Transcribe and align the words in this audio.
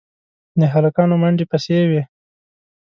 د 0.59 0.61
هلکانو 0.73 1.15
منډې 1.21 1.45
پسې 1.51 1.77
وې. 1.89 2.01